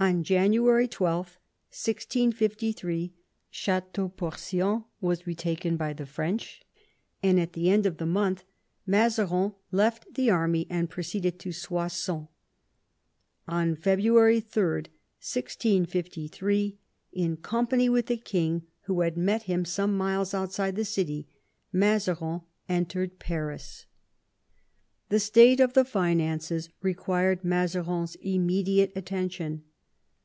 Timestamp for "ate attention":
28.78-29.62